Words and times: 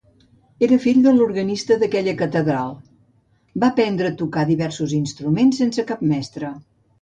Era 0.67 0.77
fill 0.85 1.01
de 1.07 1.11
l'organista 1.17 1.77
d'aquella 1.83 2.15
catedral, 2.21 2.73
va 3.65 3.69
aprendre 3.69 4.09
a 4.13 4.17
tocar 4.23 4.47
diversos 4.53 4.97
instruments 5.03 5.61
sense 5.63 5.87
cap 5.93 6.03
mestre. 6.15 6.53